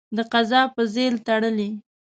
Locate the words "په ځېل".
0.75-1.15